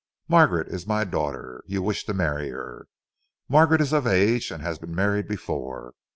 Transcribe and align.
Margaret 0.27 0.67
is 0.67 0.87
my 0.87 1.03
daughter. 1.03 1.63
You 1.67 1.83
wish 1.83 2.05
to 2.05 2.15
marry 2.15 2.49
her. 2.49 2.87
Margaret 3.47 3.81
is 3.81 3.93
of 3.93 4.07
age 4.07 4.49
and 4.49 4.63
has 4.63 4.79
been 4.79 4.95
married 4.95 5.27
before. 5.27 5.93